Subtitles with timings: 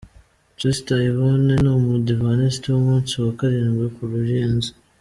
[0.61, 4.69] Sister Yvonne ni umudivantiste w'umunsi wa karindwi ku Ruyenzi.